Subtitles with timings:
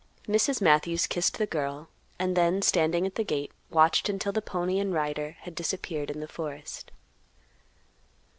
[0.27, 0.63] Mrs.
[0.63, 5.37] Matthews kissed the girl, and then, standing at the gate, watched until pony and rider
[5.41, 6.89] had disappeared in the forest.